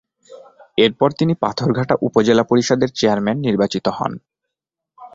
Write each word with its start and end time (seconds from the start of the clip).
এরপর 0.77 1.09
তিনি 1.11 1.33
পাথরঘাটা 1.35 1.95
উপজেলা 2.01 2.43
পরিষদের 2.43 2.89
চেয়ারম্যান 2.91 3.37
নির্বাচিত 3.39 3.85
হন। 3.89 4.11